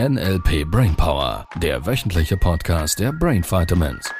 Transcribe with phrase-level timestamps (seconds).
[0.00, 4.10] NLP Brainpower, der wöchentliche Podcast der Brain Vitamins.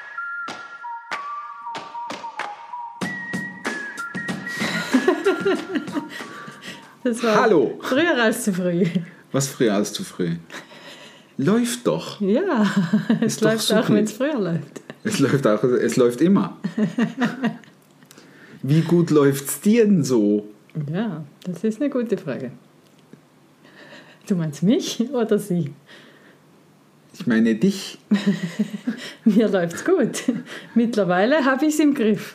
[7.02, 7.76] Das war Hallo.
[7.82, 8.86] früher als zu früh.
[9.32, 10.36] Was früher als zu früh?
[11.38, 12.20] Läuft doch.
[12.20, 12.72] Ja,
[13.20, 14.80] es doch läuft auch, wenn es früher läuft.
[15.02, 16.56] Es läuft auch, es läuft immer.
[18.62, 20.46] Wie gut läuft's dir denn so?
[20.88, 22.52] Ja, das ist eine gute Frage.
[24.26, 25.72] Du meinst mich oder sie?
[27.12, 27.98] Ich meine dich.
[29.24, 30.22] Mir läuft's gut.
[30.74, 32.34] Mittlerweile habe ich es im Griff.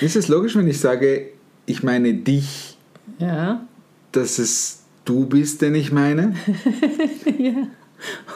[0.00, 1.30] Ist es logisch, wenn ich sage,
[1.64, 2.76] ich meine dich,
[3.18, 3.66] Ja,
[4.12, 6.34] dass es du bist, den ich meine?
[7.38, 7.68] ja.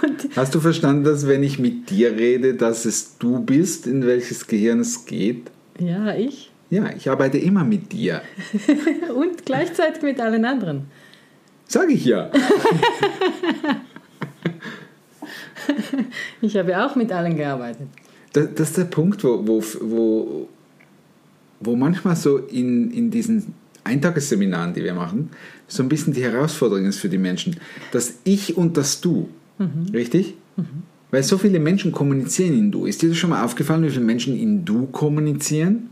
[0.03, 4.07] Und Hast du verstanden, dass wenn ich mit dir rede, dass es du bist, in
[4.07, 5.51] welches Gehirn es geht?
[5.79, 6.51] ja, ich.
[6.71, 8.23] Ja, ich arbeite immer mit dir.
[9.17, 10.85] Und gleichzeitig mit allen anderen.
[11.71, 12.31] Sag ich ja.
[16.43, 17.87] Ich habe auch mit allen gearbeitet.
[18.33, 20.49] Das, das ist der Punkt, wo, wo, wo,
[21.61, 25.31] wo manchmal so in, in diesen Eintagesseminaren, die wir machen,
[25.69, 27.61] so ein bisschen die Herausforderung ist für die Menschen.
[27.93, 29.29] Das Ich und das Du.
[29.93, 30.35] Richtig?
[31.11, 32.87] Weil so viele Menschen kommunizieren in Du.
[32.87, 35.91] Ist dir das schon mal aufgefallen, wie viele Menschen in Du kommunizieren?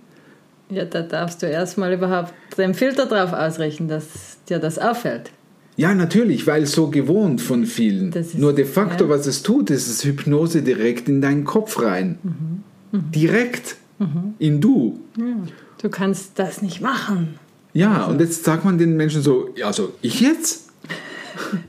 [0.71, 5.31] Ja, da darfst du erstmal überhaupt den Filter drauf ausrichten, dass dir das auffällt.
[5.79, 8.13] Ja, natürlich, weil so gewohnt von vielen.
[8.37, 9.11] Nur de facto, ja.
[9.11, 12.19] was es tut, ist es Hypnose direkt in deinen Kopf rein.
[12.93, 13.77] Direkt.
[14.41, 14.99] In Du.
[15.17, 15.25] Ja.
[15.81, 17.39] Du kannst das nicht machen.
[17.75, 20.71] Ja, und jetzt sagt man den Menschen so, ja, also ich jetzt?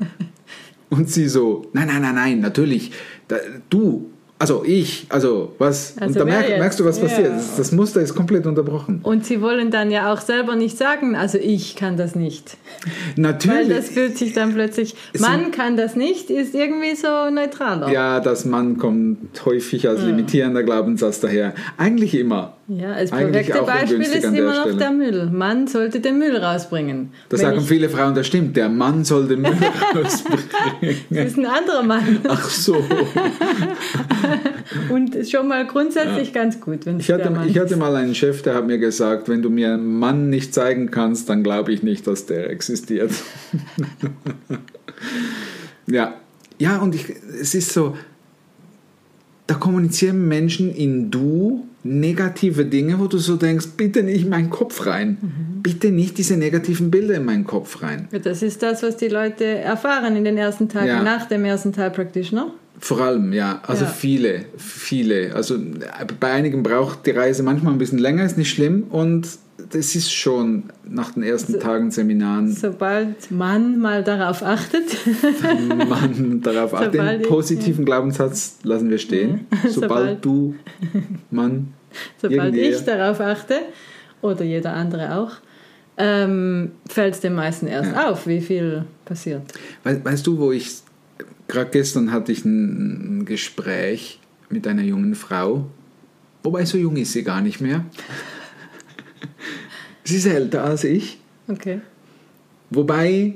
[0.89, 2.91] und sie so, nein, nein, nein, nein, natürlich,
[3.27, 3.37] da,
[3.69, 4.09] du,
[4.39, 5.91] also ich, also was?
[5.97, 7.03] und Also da wer merk, merkst du, was Ja.
[7.07, 7.31] passiert.
[7.33, 9.01] Das, das Muster ist komplett unterbrochen.
[9.03, 12.55] Und sie wollen dann ja auch selber nicht sagen, also ich kann das nicht.
[12.83, 13.67] Weil Natürlich.
[13.67, 17.91] das fühlt sich dann plötzlich, man kann das nicht, ist irgendwie so neutraler.
[17.91, 21.53] ja, das Mann kommt häufig als limitierender Glaubenssatz daher.
[21.77, 22.53] Eigentlich immer.
[22.69, 24.77] Ja, das Eigentlich perfekte Beispiel ist immer noch Stelle.
[24.77, 25.29] der Müll.
[25.31, 27.11] Man sollte den Müll rausbringen.
[27.27, 29.51] Da Wenn sagen viele Frauen, das stimmt, der Mann soll den Müll
[29.95, 30.43] rausbringen.
[31.09, 32.19] Das ist ein anderer Mann.
[32.27, 32.75] Ach so.
[34.89, 38.13] Und ist schon mal grundsätzlich ganz gut, wenn Ich hatte, Mann ich hatte mal einen
[38.13, 41.73] Chef, der hat mir gesagt, wenn du mir einen Mann nicht zeigen kannst, dann glaube
[41.73, 43.09] ich nicht, dass der existiert.
[45.87, 46.13] ja,
[46.59, 47.97] ja, und ich, es ist so,
[49.47, 54.49] da kommunizieren Menschen in du negative Dinge, wo du so denkst, bitte nicht in meinen
[54.49, 55.17] Kopf rein.
[55.21, 55.61] Mhm.
[55.63, 58.07] Bitte nicht diese negativen Bilder in meinen Kopf rein.
[58.23, 61.03] Das ist das, was die Leute erfahren in den ersten Tagen Ja.
[61.03, 62.51] nach dem ersten Teil Practitioner.
[62.81, 63.61] Vor allem, ja.
[63.67, 63.91] Also Ja.
[63.91, 65.35] viele, viele.
[65.35, 65.57] Also
[66.19, 68.83] bei einigen braucht die Reise manchmal ein bisschen länger, ist nicht schlimm.
[68.89, 69.27] Und
[69.71, 74.83] das ist schon nach den ersten Tagen Seminaren, Sobald man mal darauf achtet,
[75.77, 76.93] man darauf achtet.
[76.93, 79.47] Den Sobald ich- positiven Glaubenssatz lassen wir stehen.
[79.69, 79.73] Sobald,
[80.23, 80.55] Sobald- du,
[81.31, 81.73] Mann,
[82.21, 83.55] sobald ich darauf achte,
[84.21, 85.31] oder jeder andere auch,
[85.97, 88.09] ähm, fällt es den meisten erst Ja.
[88.11, 89.41] auf, wie viel passiert.
[89.83, 90.69] We weißt du, wo ich,
[91.47, 94.19] gerade gestern hatte ich ein Gespräch
[94.49, 95.65] mit einer jungen Frau,
[96.43, 97.85] wobei so jung ist sie gar nicht mehr.
[100.09, 101.19] Sie ist älter als ich.
[101.47, 101.81] Okay.
[102.69, 103.35] Wobei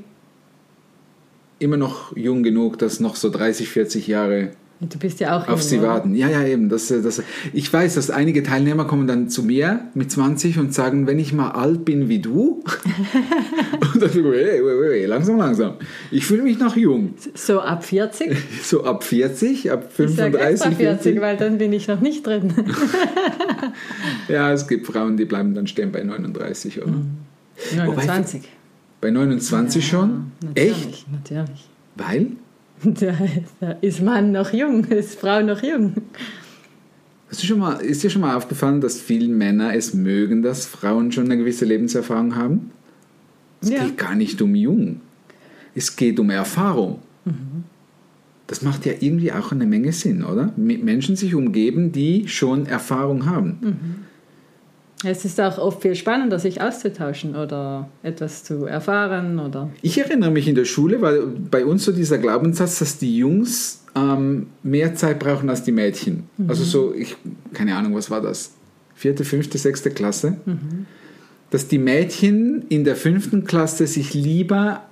[1.60, 4.52] immer noch jung genug, dass noch so 30, 40 Jahre
[4.90, 5.88] Du bist ja auch auf jung, sie oder?
[5.90, 6.16] warten.
[6.16, 6.70] Ja, ja, eben.
[6.70, 7.22] Das, das,
[7.54, 11.34] ich weiß, dass einige Teilnehmer kommen dann zu mir mit 20 und sagen, wenn ich
[11.34, 12.64] mal alt bin wie du.
[13.94, 15.74] und dann ich, hey, hey, hey, langsam, langsam.
[16.12, 17.14] Ich fühle mich noch jung.
[17.34, 18.38] So ab 40?
[18.64, 21.22] So ab 40, ab Ich sage 35, extra 40, 40.
[21.22, 22.54] weil dann bin ich noch nicht drin.
[24.28, 26.92] Ja, es gibt Frauen, die bleiben dann stehen bei 39, oder?
[26.92, 27.18] Mhm.
[27.76, 28.42] 29.
[29.02, 30.32] Bei 29 schon?
[30.56, 30.76] Echt?
[30.76, 31.70] Natürlich, natürlich.
[31.96, 32.28] Weil?
[32.84, 33.14] Da,
[33.60, 35.94] da ist Mann noch jung, ist Frau noch jung.
[37.30, 40.66] Hast du schon mal, ist dir schon mal aufgefallen, dass viele Männer es mögen, dass
[40.66, 42.72] Frauen schon eine gewisse Lebenserfahrung haben?
[43.62, 43.86] Es Ja.
[43.86, 45.02] geht gar nicht um jung.
[45.74, 47.00] Es geht um Erfahrung.
[48.48, 50.54] Das macht ja irgendwie auch eine Menge Sinn, oder?
[50.58, 54.06] Mit Menschen sich umgeben, die schon Erfahrung haben.
[55.04, 60.32] Es ist auch oft viel spannender, sich auszutauschen oder etwas zu erfahren oder Ich erinnere
[60.32, 64.96] mich in der Schule, weil bei uns so dieser Glaubenssatz, dass die Jungs ähm, mehr
[64.96, 66.24] Zeit brauchen als die Mädchen.
[66.48, 67.16] Also so, ich,
[67.54, 68.52] keine Ahnung, was war das?
[68.96, 70.38] Vierte, fünfte, sechste Klasse.
[71.50, 74.84] Dass die Mädchen in der fünften Klasse sich lieber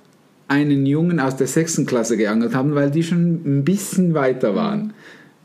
[0.48, 4.92] einen Jungen aus der sechsten Klasse geangelt haben, weil die schon ein bisschen weiter waren.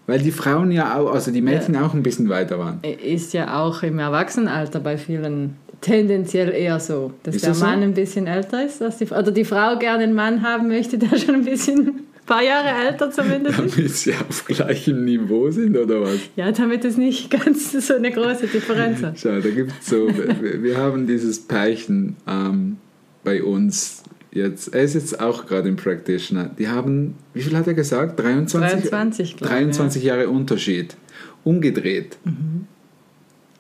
[0.07, 2.79] Weil die Frauen ja auch, also die Mädchen auch ein bisschen weiter waren.
[2.81, 7.65] ist ja auch im Erwachsenenalter bei vielen tendenziell eher so, dass Ist der das so?
[7.65, 10.97] Mann ein bisschen älter ist, als die, oder die Frau gerne einen Mann haben möchte,
[10.97, 13.77] der schon ein bisschen, ein paar Jahre älter zumindest ist.
[13.77, 16.19] Damit sie auf gleichem Niveau sind oder was?
[16.35, 19.19] Ja, damit es nicht ganz so eine große Differenz hat.
[19.19, 22.77] Schau, da gibt es so, wir, wir haben dieses Pärchen ähm,
[23.23, 24.03] bei uns
[24.37, 26.51] jetzt, er ist jetzt auch gerade im Practitioner.
[26.57, 28.19] Die haben, wie viel hat er gesagt?
[28.19, 28.89] 23?
[28.89, 30.95] 23, glaube ich, 23 Jahre Unterschied.
[31.43, 32.17] Umgedreht.
[32.23, 32.67] Mhm.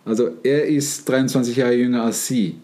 [0.05, 2.55] Also er ist 23 Jahre jünger als sie.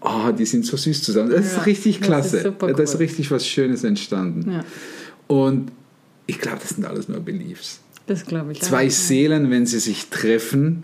[0.00, 1.30] Oh, die sind so süß zusammen.
[1.30, 2.36] Das Ja, ist richtig das klasse.
[2.38, 2.98] ist super Da ist cool.
[2.98, 4.50] richtig was Schönes entstanden.
[4.50, 4.64] Ja,
[5.26, 5.70] Und
[6.26, 7.80] ich glaube, das sind alles nur Beliefs.
[8.06, 8.60] das glaube ich.
[8.62, 8.90] Zwei auch.
[8.90, 10.82] Seelen, wenn sie sich treffen,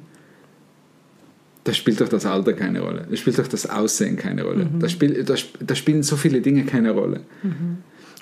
[1.66, 3.06] da spielt doch das Alter keine Rolle.
[3.10, 4.66] Da spielt doch das Aussehen keine Rolle.
[4.66, 4.78] Mhm.
[4.78, 7.20] Da, spiel, da, da spielen so viele Dinge keine Rolle.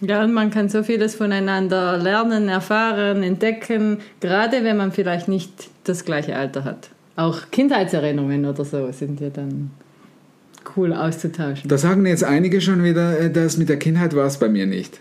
[0.01, 5.53] Ja, und man kann so vieles voneinander lernen, erfahren, entdecken, gerade wenn man vielleicht nicht
[5.85, 6.89] das gleiche Alter hat.
[7.17, 9.71] Auch Kindheitserinnerungen oder so sind ja dann
[10.77, 11.69] cool auszutauschen.
[11.69, 14.67] Da sagen jetzt einige schon wieder, äh, das mit der Kindheit war es bei mir
[14.67, 15.01] nicht.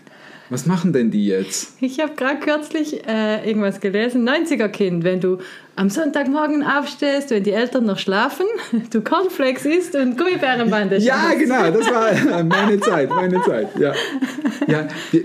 [0.50, 1.72] Was machen denn die jetzt?
[1.80, 5.38] Ich habe gerade kürzlich äh, irgendwas gelesen, 90er-Kind, wenn du
[5.76, 8.44] am Sonntagmorgen aufstehst, wenn die Eltern noch schlafen,
[8.90, 11.38] du Cornflakes isst und Gummibärenbande Ja, schmierst.
[11.40, 13.68] genau, das war meine Zeit, meine Zeit.
[13.78, 13.92] Ja.
[14.66, 15.22] Ja, wir-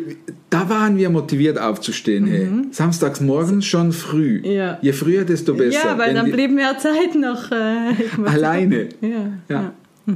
[0.49, 2.25] da waren wir motiviert aufzustehen.
[2.25, 2.47] Hey.
[2.71, 4.39] Samstags morgens schon früh.
[4.39, 4.45] Mhm.
[4.45, 4.79] Ja.
[4.81, 5.89] Je früher, desto besser.
[5.89, 7.51] Ja, weil Wenn dann die- blieb mehr Zeit noch.
[7.51, 7.93] Äh,
[8.25, 8.89] alleine.
[9.01, 9.09] ja,
[9.47, 9.73] Ja.
[10.07, 10.13] ja.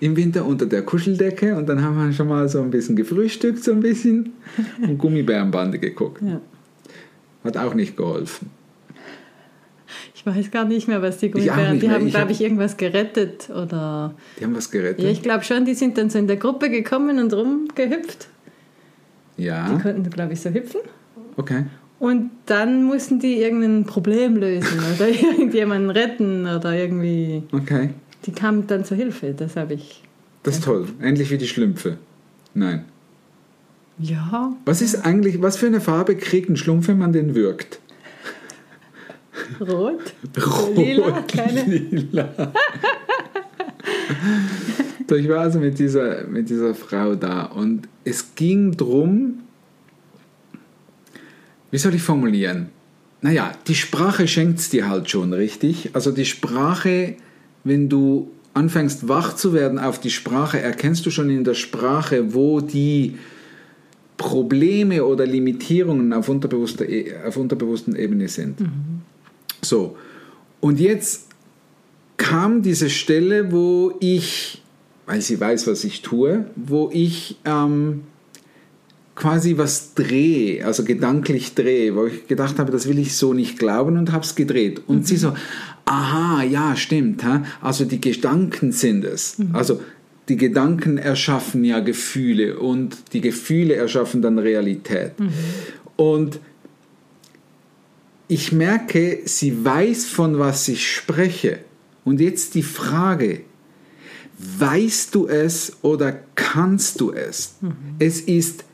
[0.00, 3.64] Im Winter unter der Kuscheldecke und dann haben wir schon mal so ein bisschen gefrühstückt,
[3.64, 4.34] so ein bisschen
[4.82, 6.20] und Gummibärenbande geguckt.
[6.22, 6.40] Ja.
[7.44, 8.50] Hat auch nicht geholfen.
[10.14, 14.14] Ich weiß gar nicht mehr, was die Gummibären, die haben, glaube ich, irgendwas gerettet oder...
[14.38, 15.04] Die haben was gerettet.
[15.04, 18.28] Ja, ich glaube schon, die sind dann so in der Gruppe gekommen und rumgehüpft.
[19.38, 20.80] Die Ja, konnten, glaube ich, so hüpfen.
[21.36, 21.66] okay.
[21.98, 27.44] Und dann mussten die irgendein Problem lösen oder irgendjemanden retten oder irgendwie...
[27.52, 27.90] Okay.
[28.26, 30.02] Die kamen dann zur Hilfe, das habe ich...
[30.42, 30.86] Das ist toll.
[31.00, 31.98] Ähnlich wie die Schlümpfe.
[32.54, 32.84] Nein.
[33.98, 37.80] Ja, Was ist eigentlich, was für eine Farbe kriegt ein Schlumpf, wenn man den wirkt?
[39.60, 41.62] rot, Rot, lila, keine...
[41.64, 42.52] lila.
[45.08, 49.40] so, ich war also mit dieser, mit dieser Frau da und es ging drum,
[51.70, 52.70] wie soll ich formulieren?
[53.22, 55.90] Naja, die Sprache schenkt es dir halt schon, richtig?
[55.94, 57.16] Also die Sprache,
[57.66, 62.32] wenn du anfängst wach zu werden auf die Sprache, erkennst du schon in der Sprache,
[62.32, 63.16] wo die
[64.16, 68.60] Probleme oder Limitierungen auf, unterbewusster, E- auf unterbewussten Ebene sind.
[69.62, 69.96] So,
[70.60, 71.26] und jetzt
[72.16, 74.62] kam diese Stelle, wo ich,
[75.04, 78.04] weil sie weiß, was ich tue, wo ich ähm,
[79.16, 83.58] quasi was drehe, also gedanklich drehe, wo ich gedacht habe, das will ich so nicht
[83.58, 84.82] glauben und habe es gedreht.
[84.86, 85.34] Und sie so,
[85.86, 87.40] aha, ja, stimmt, hä?
[87.62, 89.36] also die Gedanken sind es.
[89.52, 89.80] Also
[90.28, 95.12] die Gedanken erschaffen ja Gefühle und die Gefühle erschaffen dann Realität.
[95.94, 96.40] Und
[98.28, 101.60] ich merke, sie weiß, von was ich spreche.
[102.04, 103.42] Und jetzt die Frage,
[104.58, 107.56] weißt du es oder kannst du es?
[108.00, 108.64] Es ist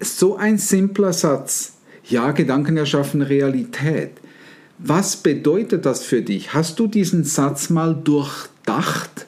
[0.00, 1.74] so ein simpler Satz.
[2.04, 4.12] Ja, Gedanken erschaffen Realität.
[4.84, 6.54] Was bedeutet das für dich?
[6.54, 9.26] Hast du diesen Satz mal durchdacht?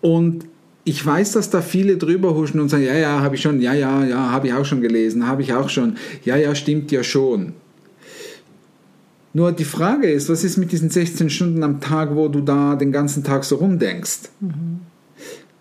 [0.00, 0.46] Und
[0.84, 3.74] ich weiß, dass da viele drüber huschen und sagen, ja, ja, habe ich schon, ja,
[3.74, 7.02] ja, ja, habe ich auch schon gelesen, habe ich auch schon, ja, ja, stimmt ja
[7.02, 7.54] schon.
[9.34, 12.76] Nur die Frage ist, was ist mit diesen 16 Stunden am Tag, wo du da
[12.76, 14.30] den ganzen Tag so rumdenkst?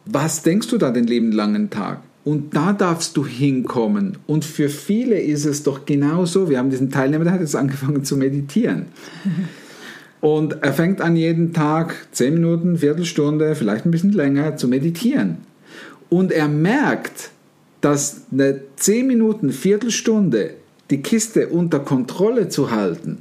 [0.06, 2.02] Was denkst du da den lieben langen Tag?
[2.26, 4.18] Und da darfst du hinkommen.
[4.26, 6.50] Und für viele ist es doch genauso.
[6.50, 8.88] Wir haben diesen Teilnehmer, der hat jetzt angefangen zu meditieren.
[10.22, 15.38] Und er fängt an, jeden Tag 10 Minuten, Viertelstunde, vielleicht ein bisschen länger zu meditieren.
[16.10, 17.30] Und er merkt,
[17.80, 20.56] dass eine 10 Minuten, Viertelstunde
[20.90, 23.20] die Kiste unter Kontrolle zu halten,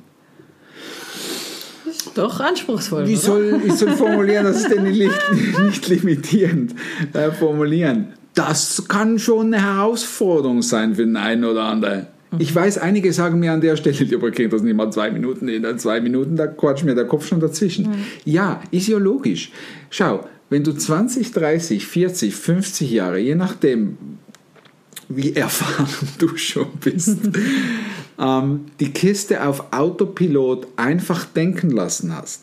[2.14, 3.20] Doch anspruchsvoll, wie oder?
[3.20, 5.10] soll ich soll formulieren, das ist denn nicht,
[5.62, 6.74] nicht limitierend
[7.12, 8.14] äh, formulieren.
[8.34, 12.06] Das kann schon eine Herausforderung sein für den einen oder anderen.
[12.38, 15.48] Ich weiß, einige sagen mir an der Stelle, lieber Kind, das nicht mal zwei Minuten,
[15.48, 17.88] in zwei Minuten, da quatscht mir der Kopf schon dazwischen.
[18.24, 19.52] Ja, ist ja logisch.
[19.90, 23.96] Schau, wenn du 20, 30, 40, 50 Jahre, je nachdem,
[25.08, 25.88] wie erfahren
[26.18, 27.18] du schon bist,
[28.18, 32.42] ähm, die Kiste auf Autopilot einfach denken lassen hast,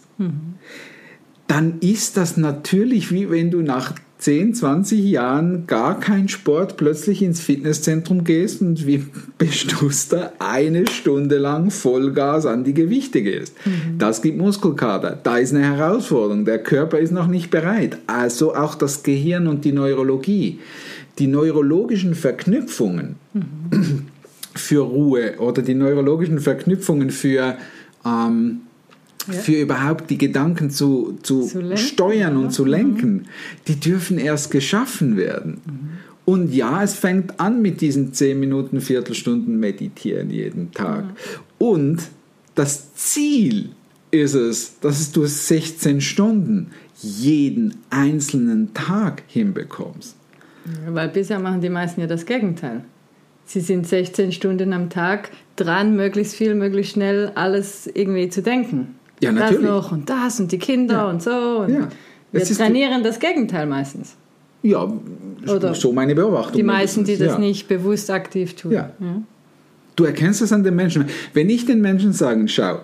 [1.48, 7.24] dann ist das natürlich wie wenn du nach 10, 20 Jahren gar kein Sport plötzlich
[7.24, 9.04] ins Fitnesszentrum gehst und wie
[9.40, 13.56] bestuster eine Stunde lang Vollgas an die Gewichte gehst.
[13.66, 13.98] Mhm.
[13.98, 15.18] Das gibt Muskelkater.
[15.24, 16.46] Da ist eine Herausforderung.
[16.46, 17.98] Der Körper ist noch nicht bereit.
[18.06, 20.60] Also auch das Gehirn und die Neurologie.
[21.18, 24.06] Die neurologischen Verknüpfungen mhm.
[24.54, 27.58] für Ruhe oder die neurologischen Verknüpfungen für
[28.06, 28.62] ähm,
[29.28, 29.34] ja.
[29.34, 33.26] für überhaupt die Gedanken zu, zu, zu steuern und zu lenken, mhm.
[33.68, 35.62] die dürfen erst geschaffen werden.
[35.66, 35.90] Mhm.
[36.26, 41.06] Und ja, es fängt an mit diesen 10 Minuten, Viertelstunden Meditieren jeden Tag.
[41.06, 41.12] Mhm.
[41.58, 42.02] Und
[42.56, 43.70] das Ziel
[44.12, 50.16] ist es, dass du 16 Stunden jeden einzelnen Tag hinbekommst.
[50.88, 52.84] Weil bisher machen die meisten ja das Gegenteil.
[53.46, 58.96] Sie sind 16 Stunden am Tag dran, möglichst viel, möglichst schnell alles irgendwie zu denken.
[59.22, 59.62] Ja, natürlich.
[59.62, 61.10] Das noch und das und die Kinder ja.
[61.10, 61.32] und so.
[61.32, 61.88] Und ja.
[62.32, 64.16] Wir trainieren das Gegenteil meistens.
[64.64, 64.92] Ja,
[65.48, 66.56] Oder so meine Beobachtung.
[66.56, 67.38] Die meisten, die das ja.
[67.40, 68.72] nicht bewusst aktiv tun.
[68.72, 68.92] Ja.
[69.96, 71.06] Du erkennst es an den Menschen.
[71.34, 72.80] Wenn ich den Menschen sage, schau,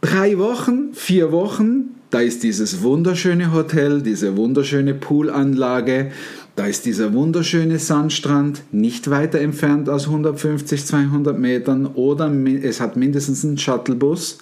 [0.00, 6.10] drei Wochen, vier Wochen, da ist dieses wunderschöne Hotel, diese wunderschöne Poolanlage,
[6.56, 12.96] da ist dieser wunderschöne Sandstrand, nicht weiter entfernt als 150, 200 Metern oder es hat
[12.96, 14.38] mindestens einen Shuttlebus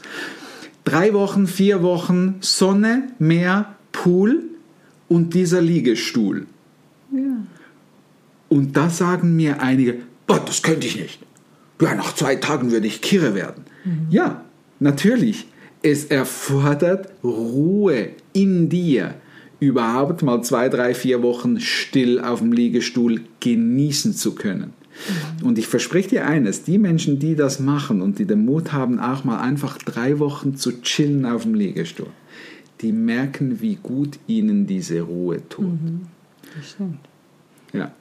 [0.87, 4.45] drei Wochen, vier Wochen Sonne, Meer, Pool
[5.09, 6.47] und dieser Liegestuhl.
[7.13, 7.45] Ja.
[8.49, 11.19] Und da sagen mir einige, boah, das könnte ich nicht.
[11.81, 13.65] Ja, nach zwei Tagen würde ich kirre werden.
[13.85, 14.07] Mhm.
[14.09, 14.45] Ja,
[14.81, 15.47] natürlich.
[15.83, 19.15] Es erfordert Ruhe in dir,
[19.61, 24.73] überhaupt mal zwei, drei, vier Wochen still auf dem Liegestuhl genießen zu können.
[25.43, 28.99] Und ich verspreche dir eines, die Menschen, die das machen und die den Mut haben,
[28.99, 32.09] auch mal einfach drei Wochen zu chillen auf dem Liegestuhl,
[32.81, 35.67] die merken, wie gut ihnen diese Ruhe tut.
[35.67, 36.03] Mhm.
[36.57, 36.99] Das stimmt.
[37.73, 37.93] Ja.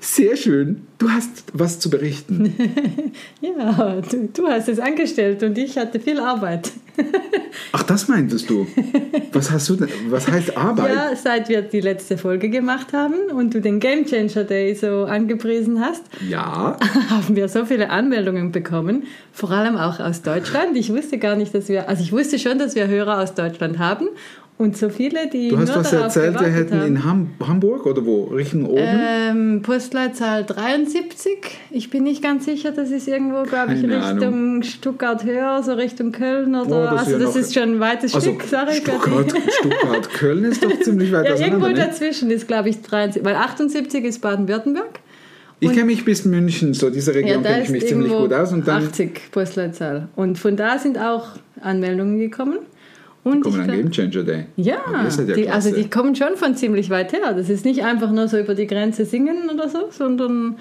[0.00, 0.82] Sehr schön.
[0.98, 2.54] Du hast was zu berichten.
[3.40, 6.70] ja, du, du, hast es angestellt und ich hatte viel Arbeit.
[7.72, 8.66] Ach, das meintest du?
[9.32, 10.94] Was hast du denn, was heißt Arbeit?
[10.94, 15.04] Ja, seit wir die letzte Folge gemacht haben und du den Game Changer Day so
[15.04, 16.76] angepriesen hast, ja.
[17.10, 20.76] haben wir so viele Anmeldungen bekommen, vor allem auch aus Deutschland.
[20.76, 23.78] Ich wusste gar nicht, dass wir, also ich wusste schon, dass wir Hörer aus Deutschland
[23.78, 24.08] haben
[24.60, 25.48] und so viele, die.
[25.48, 26.86] Du hast was erzählt, wir hätten haben.
[26.86, 28.24] in Ham Hamburg oder wo?
[28.24, 28.82] Richtung oben?
[28.82, 31.38] Ähm, Postleitzahl 73.
[31.70, 34.62] Ich bin nicht ganz sicher, das ist irgendwo, glaube ich, Richtung Ahnung.
[34.62, 36.90] Stuttgart höher, so Richtung Köln oder.
[36.92, 38.74] Oh, das also, das ist schon ein weites also, Stück, sorry.
[38.74, 41.46] Stuttgart, Stuttgart, Köln ist doch ziemlich weit ja.
[41.46, 41.74] Irgendwo ne?
[41.74, 43.24] dazwischen ist, glaube ich, 73.
[43.24, 45.00] Weil 78 ist Baden-Württemberg.
[45.60, 48.52] Ich kenne mich bis München, so diese Region ja, kenne ich mich ziemlich gut aus.
[48.52, 50.08] Und dann 80 Postleitzahl.
[50.16, 51.28] Und von da sind auch
[51.62, 52.58] Anmeldungen gekommen.
[53.22, 54.46] Und die kommen an Game Changer Day.
[54.56, 57.34] Ja, ja die, also die kommen schon von ziemlich weit her.
[57.34, 60.56] Das ist nicht einfach nur so über die Grenze singen oder so, sondern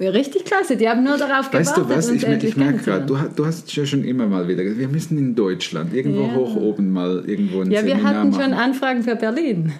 [0.00, 0.76] richtig klasse.
[0.76, 1.96] Die haben nur darauf weißt gewartet.
[1.96, 4.62] Weißt du was, ich, ich merke gerade, du, du, hast ja schon immer mal wieder
[4.62, 6.34] gesagt, wir müssen in Deutschland irgendwo ja.
[6.34, 8.42] hoch oben mal irgendwo ein Ja, Seminar wir hatten machen.
[8.42, 9.72] schon Anfragen für Berlin.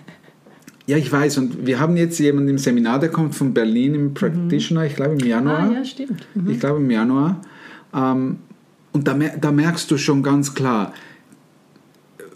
[0.87, 1.39] Ja, ich weiß.
[1.39, 4.87] Und wir haben jetzt jemanden im Seminar, der kommt von Berlin im Practitioner, mhm.
[4.87, 5.71] ich glaube im Januar.
[5.71, 6.27] Ah, ja, stimmt.
[6.35, 6.51] Mhm.
[6.51, 7.41] Ich glaube im Januar.
[7.95, 8.39] Ähm,
[8.93, 10.93] und da, da merkst du schon ganz klar,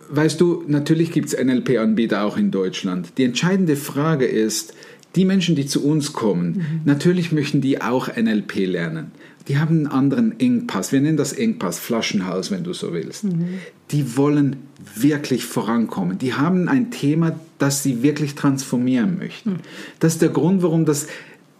[0.09, 3.13] weißt du, natürlich gibt es NLP-Anbieter auch in Deutschland.
[3.19, 4.75] Die entscheidende Frage ist,
[5.17, 6.81] die Menschen, die zu uns kommen, mhm.
[6.85, 9.13] natürlich möchten die auch NLP lernen.
[9.47, 10.91] Die haben einen anderen Engpass.
[10.91, 13.25] Wir nennen das Engpass, Flaschenhals, wenn du so willst.
[13.25, 13.59] Mhm.
[13.91, 14.57] Die wollen
[14.97, 16.19] wirklich vorankommen.
[16.19, 19.51] Die haben ein Thema, das sie wirklich transformieren möchten.
[19.51, 19.59] Mhm.
[20.01, 21.09] Das ist der Grund, warum das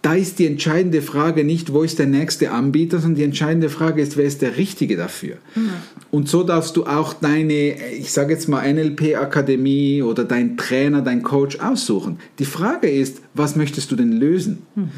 [0.05, 4.03] da ist die entscheidende Frage nicht, wo ist der nächste Anbieter, sondern die entscheidende Frage
[4.03, 5.37] ist, wer ist der Richtige dafür.
[5.55, 5.71] Mhm.
[6.11, 11.23] Und so darfst du auch deine, ich sage jetzt mal NLP-Akademie oder dein Trainer, dein
[11.23, 12.19] Coach aussuchen.
[12.37, 14.59] Die Frage ist, was möchtest du denn lösen?
[14.75, 14.91] Mhm.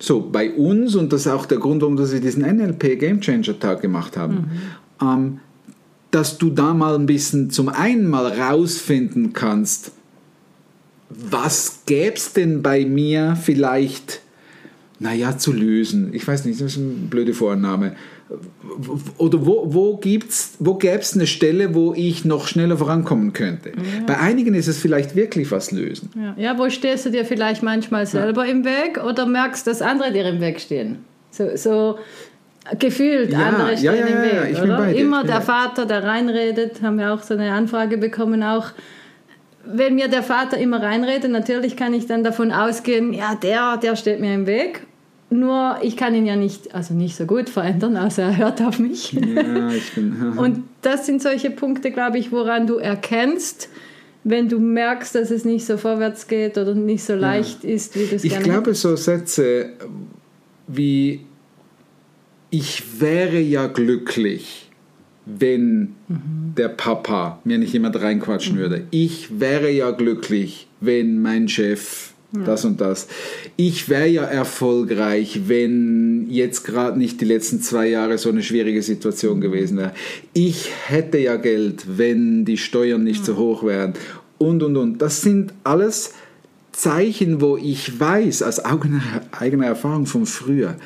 [0.00, 3.56] So, bei uns, und das ist auch der Grund, warum wir diesen NLP Game Changer
[3.56, 4.34] Tag gemacht haben,
[5.00, 5.06] mhm.
[5.06, 5.40] ähm,
[6.10, 9.92] dass du da mal ein bisschen zum einen mal rausfinden kannst,
[11.08, 14.22] was gäbe es denn bei mir vielleicht
[15.00, 16.10] naja, zu lösen.
[16.12, 17.96] Ich weiß nicht, das ist eine blöde Vorname.
[19.16, 23.70] Oder wo, wo, gibt's, wo gäbe es eine Stelle, wo ich noch schneller vorankommen könnte?
[23.70, 24.04] Ja.
[24.06, 26.10] Bei einigen ist es vielleicht wirklich was lösen.
[26.14, 28.52] Ja, ja wo stehst du dir vielleicht manchmal selber ja.
[28.52, 30.98] im Weg oder merkst, dass andere dir im Weg stehen?
[31.30, 31.98] So, so
[32.78, 34.52] gefühlt, andere stehen im Weg.
[34.52, 34.92] Ich oder?
[34.92, 38.66] Immer der Vater, der reinredet, haben wir auch so eine Anfrage bekommen, auch
[39.64, 43.96] wenn mir der Vater immer reinredet, natürlich kann ich dann davon ausgehen, ja, der, der
[43.96, 44.82] steht mir im Weg.
[45.30, 48.80] Nur ich kann ihn ja nicht, also nicht so gut verändern, außer er hört auf
[48.80, 49.12] mich.
[49.12, 53.68] Ja, ich bin, Und das sind solche Punkte, glaube ich, woran du erkennst,
[54.24, 57.70] wenn du merkst, dass es nicht so vorwärts geht oder nicht so leicht ja.
[57.70, 59.70] ist, wie du es Ich glaube, so Sätze
[60.66, 61.20] wie
[62.50, 64.70] ich wäre ja glücklich,
[65.24, 66.54] wenn mhm.
[66.56, 68.60] der Papa mir nicht jemand reinquatschen mhm.
[68.60, 68.86] würde.
[68.90, 72.42] Ich wäre ja glücklich, wenn mein Chef ja.
[72.44, 73.08] das und das.
[73.56, 78.82] Ich wäre ja erfolgreich, wenn jetzt gerade nicht die letzten zwei Jahre so eine schwierige
[78.82, 79.92] Situation gewesen wäre.
[80.32, 83.24] Ich hätte ja Geld, wenn die Steuern nicht ja.
[83.26, 83.94] so hoch wären.
[84.38, 85.02] Und, und, und.
[85.02, 86.14] Das sind alles
[86.72, 90.76] Zeichen, wo ich weiß, aus eigener Erfahrung von früher,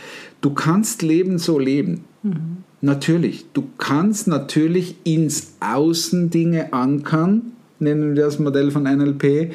[0.41, 2.05] du kannst Leben so leben.
[2.23, 2.59] Mhm.
[2.81, 9.53] Natürlich, du kannst natürlich ins Außen Dinge ankern, nennen wir das Modell von NLP,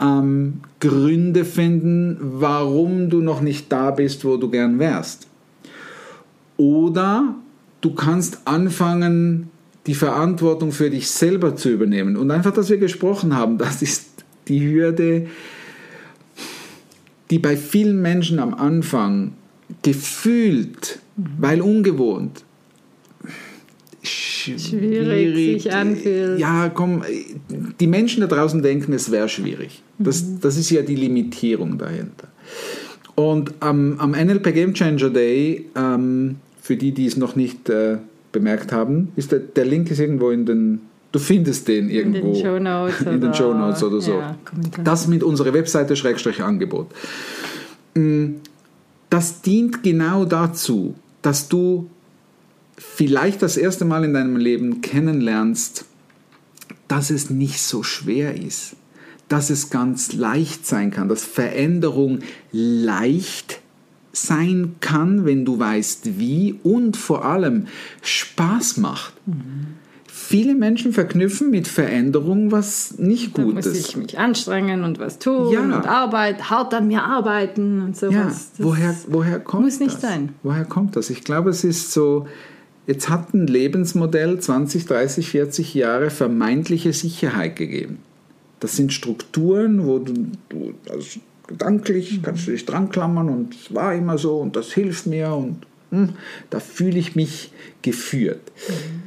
[0.00, 5.26] ähm, Gründe finden, warum du noch nicht da bist, wo du gern wärst.
[6.56, 7.34] Oder
[7.80, 9.50] du kannst anfangen,
[9.86, 12.16] die Verantwortung für dich selber zu übernehmen.
[12.16, 15.26] Und einfach, dass wir gesprochen haben, das ist die Hürde,
[17.30, 19.32] die bei vielen Menschen am Anfang
[19.82, 22.44] gefühlt, weil ungewohnt,
[24.56, 26.38] schwierig, sich anfühlt.
[26.38, 27.02] Ja, komm,
[27.80, 29.82] die Menschen da draußen denken, es wäre schwierig.
[29.98, 30.40] Das, mhm.
[30.40, 32.28] das ist ja die Limitierung dahinter.
[33.14, 37.98] Und ähm, am NLP Game Changer Day, ähm, für die, die es noch nicht äh,
[38.32, 42.34] bemerkt haben, ist der, der Link ist irgendwo in den Du findest den irgendwo in
[42.34, 44.12] den Show Notes, in den Show Notes oder so.
[44.12, 44.36] Ja,
[44.84, 46.88] das mit unserer Webseite Schrägstrich Angebot.
[47.94, 48.34] Mm,
[49.08, 51.88] das dient genau dazu, dass du
[52.78, 55.84] vielleicht das erste Mal in deinem Leben kennenlernst,
[56.86, 58.76] dass es nicht so schwer ist,
[59.28, 62.20] dass es ganz leicht sein kann, dass Veränderung
[62.50, 63.60] leicht
[64.12, 67.66] sein kann, wenn du weißt wie und vor allem
[68.02, 69.14] Spaß macht.
[69.26, 69.66] Mhm.
[70.06, 73.64] Viele Menschen verknüpfen mit Veränderung was nicht Gutes.
[73.64, 75.60] Da muss ich mich anstrengen und was tun ja.
[75.60, 78.50] und Arbeit, hart an mir arbeiten und sowas.
[78.58, 78.64] Ja.
[78.64, 80.02] woher, woher kommt muss nicht das?
[80.02, 80.30] sein.
[80.42, 81.10] Woher kommt das?
[81.10, 82.26] Ich glaube, es ist so,
[82.88, 87.98] jetzt hat ein Lebensmodell 20, 30, 40 Jahre vermeintliche Sicherheit gegeben.
[88.58, 90.14] Das sind Strukturen, wo du,
[90.48, 94.72] du also gedanklich kannst du dich dran klammern und es war immer so und das
[94.72, 95.58] hilft mir und
[95.90, 96.14] hm,
[96.50, 98.40] da fühle ich mich geführt.
[98.68, 99.02] Mhm.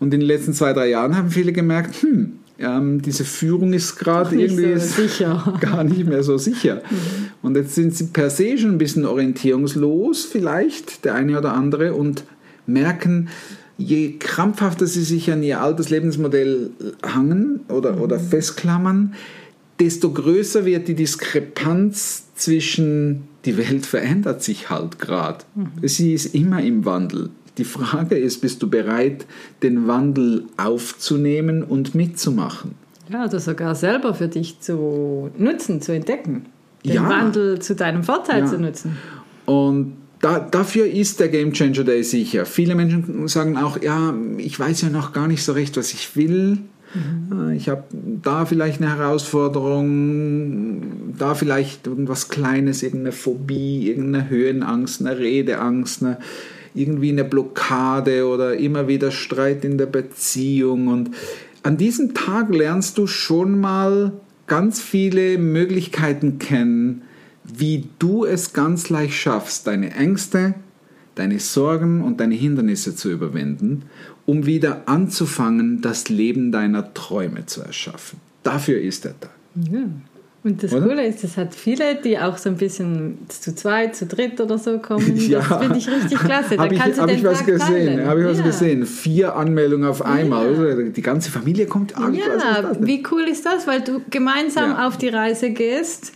[0.00, 3.96] Und in den letzten zwei, drei Jahren haben viele gemerkt, hm, ähm, diese Führung ist
[3.96, 6.76] gerade irgendwie so gar nicht mehr so sicher.
[6.90, 6.96] Mhm.
[7.42, 11.94] Und jetzt sind sie per se schon ein bisschen orientierungslos, vielleicht der eine oder andere,
[11.94, 12.24] und
[12.66, 13.28] merken,
[13.78, 16.70] je krampfhafter sie sich an ihr altes Lebensmodell
[17.02, 18.00] hangen oder, mhm.
[18.00, 19.14] oder festklammern,
[19.78, 25.44] desto größer wird die Diskrepanz zwischen, die Welt verändert sich halt gerade.
[25.54, 25.86] Mhm.
[25.86, 27.30] Sie ist immer im Wandel.
[27.58, 29.26] Die Frage ist, bist du bereit,
[29.62, 32.74] den Wandel aufzunehmen und mitzumachen?
[33.08, 36.46] Ja, oder sogar selber für dich zu nutzen, zu entdecken.
[36.84, 37.08] Den ja.
[37.08, 38.46] Wandel zu deinem Vorteil ja.
[38.46, 38.96] zu nutzen.
[39.46, 42.46] Und da, dafür ist der Game Changer Day sicher.
[42.46, 46.16] Viele Menschen sagen auch, ja, ich weiß ja noch gar nicht so recht, was ich
[46.16, 46.58] will.
[46.94, 47.52] Mhm.
[47.54, 55.18] Ich habe da vielleicht eine Herausforderung, da vielleicht irgendwas Kleines, irgendeine Phobie, irgendeine Höhenangst, eine
[55.18, 56.18] Redeangst, eine
[56.76, 60.88] irgendwie eine Blockade oder immer wieder Streit in der Beziehung.
[60.88, 61.10] Und
[61.62, 64.12] an diesem Tag lernst du schon mal
[64.46, 67.02] ganz viele Möglichkeiten kennen,
[67.54, 70.54] wie du es ganz leicht schaffst, deine Ängste,
[71.14, 73.82] deine Sorgen und deine Hindernisse zu überwinden,
[74.26, 78.20] um wieder anzufangen, das Leben deiner Träume zu erschaffen.
[78.42, 79.28] Dafür ist er da.
[79.70, 79.86] Ja.
[80.46, 80.86] Und das oder?
[80.86, 84.58] Coole ist, es hat viele, die auch so ein bisschen zu zweit, zu dritt oder
[84.58, 85.16] so kommen.
[85.26, 85.40] Ja.
[85.40, 86.56] Das finde ich richtig klasse.
[86.56, 88.06] Habe ich, hab ich was gesehen.
[88.06, 88.44] Habe ich was ja.
[88.44, 88.86] gesehen.
[88.86, 90.54] Vier Anmeldungen auf einmal.
[90.54, 90.82] Ja.
[90.88, 92.14] Die ganze Familie kommt an.
[92.14, 93.66] Ja, wie cool ist das?
[93.66, 96.12] Weil du gemeinsam auf die Reise gehst,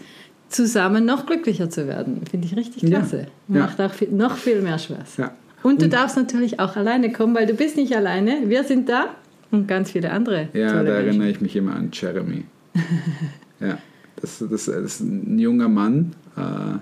[0.51, 2.21] zusammen noch glücklicher zu werden.
[2.31, 3.29] Finde ich richtig klasse.
[3.49, 5.19] Macht auch viel, noch viel mehr Spaß.
[5.19, 5.31] Und,
[5.63, 8.43] und du darfst natürlich auch alleine kommen, weil du bist nicht alleine.
[8.49, 9.15] Wir sind da
[9.51, 10.49] und ganz viele andere.
[10.53, 12.45] Ja, da erinnere ich mich immer an Jeremy.
[13.61, 13.79] ja.
[14.21, 16.13] Das, das, ist ein junger Mann.
[16.37, 16.79] Äh,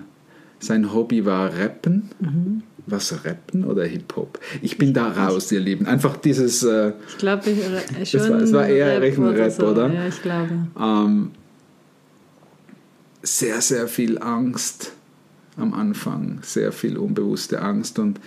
[0.59, 2.09] sein Hobby war Rappen.
[2.19, 2.63] Mhm.
[2.85, 4.39] Was Rappen oder Hip-Hop?
[4.61, 5.85] Ich bin da raus, ihr Lieben.
[5.85, 6.63] Einfach dieses.
[6.63, 7.43] Äh, ich glaube,
[8.03, 8.41] schon.
[8.41, 9.67] Es war, war eher Rap Rap, so.
[9.67, 9.93] oder?
[9.93, 10.49] Ja, ich glaube.
[10.77, 11.31] Ähm,
[13.21, 14.93] sehr, sehr viel Angst
[15.57, 16.39] am Anfang.
[16.41, 17.99] Sehr viel unbewusste Angst.
[17.99, 18.17] Und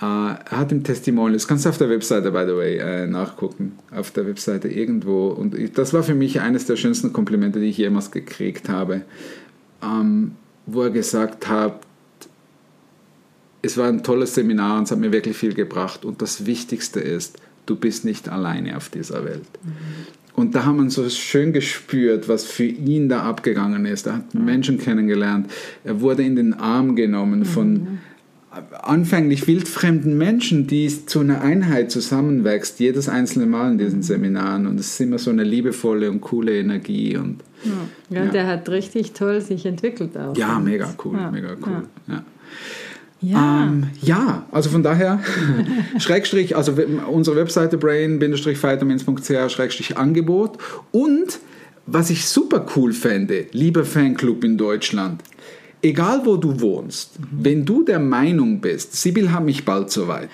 [0.00, 3.06] äh, er hat im Testimonial, das kannst du auf der Webseite, by the way, äh,
[3.06, 5.28] nachgucken, auf der Webseite irgendwo.
[5.28, 9.02] Und das war für mich eines der schönsten Komplimente, die ich jemals gekriegt habe,
[9.82, 10.32] ähm,
[10.66, 11.80] wo er gesagt hat,
[13.62, 16.04] es war ein tolles Seminar und es hat mir wirklich viel gebracht.
[16.04, 19.46] Und das Wichtigste ist, du bist nicht alleine auf dieser Welt.
[19.62, 19.70] Mhm.
[20.34, 24.06] Und da haben wir so schön gespürt, was für ihn da abgegangen ist.
[24.06, 25.50] Er hat Menschen kennengelernt.
[25.84, 27.98] Er wurde in den Arm genommen von
[28.82, 34.66] anfänglich wildfremden Menschen, die zu einer Einheit zusammenwächst, jedes einzelne Mal in diesen Seminaren.
[34.66, 37.16] Und es ist immer so eine liebevolle und coole Energie.
[37.16, 37.40] Und,
[38.10, 40.36] ja, ja, der hat richtig toll sich entwickelt auch.
[40.36, 41.82] Ja, mega cool, ja, mega cool.
[42.08, 42.24] Ja.
[43.22, 43.64] Ja.
[43.64, 45.20] Ähm, ja, also von daher,
[45.98, 46.74] Schrägstrich, also
[47.10, 50.58] unsere Webseite brain-vitamins.ch Angebot
[50.90, 51.38] und
[51.86, 55.22] was ich super cool fände, lieber Fanclub in Deutschland,
[55.82, 57.44] egal wo du wohnst, mhm.
[57.44, 60.28] wenn du der Meinung bist, Sibyl hat mich bald soweit,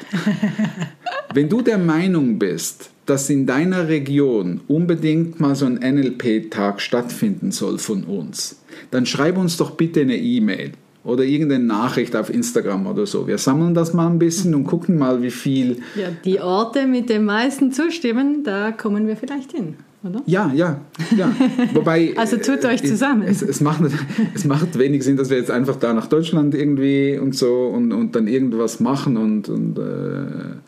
[1.35, 7.53] wenn du der Meinung bist, dass in deiner Region unbedingt mal so ein NLP-Tag stattfinden
[7.53, 10.73] soll von uns, dann schreib uns doch bitte eine E-Mail
[11.09, 13.27] oder irgendeine Nachricht auf Instagram oder so.
[13.27, 15.79] Wir sammeln das mal ein bisschen und gucken mal, wie viel.
[15.97, 19.77] Ja, die Orte mit den meisten Zustimmen, da kommen wir vielleicht hin.
[20.05, 20.21] Oder?
[20.27, 20.83] Ja, ja,
[21.17, 21.35] ja.
[21.73, 23.23] Wobei, also tut euch zusammen.
[23.27, 23.81] Es, es, macht,
[24.35, 27.93] es macht wenig Sinn, dass wir jetzt einfach da nach Deutschland irgendwie und so und,
[27.93, 30.59] und dann irgendwas machen und, und äh,